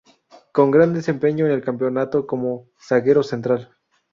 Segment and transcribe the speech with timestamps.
[0.51, 3.71] Con gran desempeño en el campeonato como zaguero central.